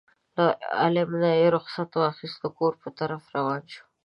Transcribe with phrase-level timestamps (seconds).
[0.35, 0.45] له
[0.79, 3.83] عالم نه یې رخصت واخیست کور په طرف روان شو.